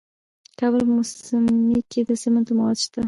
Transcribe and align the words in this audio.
د 0.47 0.49
کابل 0.59 0.81
په 0.87 0.93
موسهي 0.97 1.79
کې 1.91 2.01
د 2.09 2.09
سمنټو 2.21 2.53
مواد 2.59 2.77
شته. 2.85 2.99